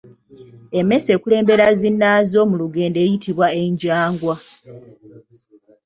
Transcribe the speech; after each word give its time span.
Emmese 0.79 1.09
ekulembera 1.17 1.65
zinnaazo 1.79 2.39
mu 2.49 2.55
lugendo 2.61 2.97
eyitibwa 3.03 3.47
Enjangwa. 3.61 4.35